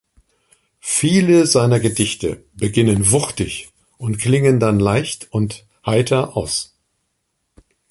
[0.79, 3.69] Viele seiner Gedichte beginnen wuchtig
[3.99, 6.73] und klingen dann leicht und heiter aus.